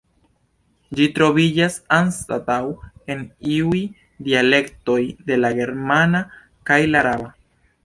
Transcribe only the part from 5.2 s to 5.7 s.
de la